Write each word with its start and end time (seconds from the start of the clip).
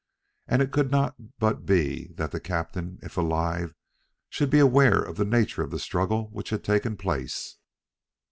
And 0.47 0.63
it 0.63 0.71
could 0.71 0.89
not 0.89 1.37
but 1.37 1.63
be 1.67 2.07
that 2.15 2.31
the 2.31 2.39
captain, 2.39 2.97
if 3.03 3.17
alive, 3.17 3.75
should 4.29 4.49
be 4.49 4.57
aware 4.57 4.99
of 4.99 5.15
the 5.15 5.25
nature 5.25 5.61
of 5.61 5.69
the 5.69 5.77
struggle 5.77 6.29
which 6.31 6.49
had 6.49 6.63
taken 6.63 6.97
place. 6.97 7.57